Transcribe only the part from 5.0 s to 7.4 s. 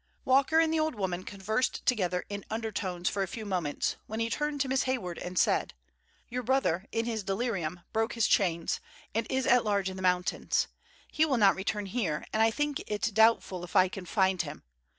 and said: "Your brother, in his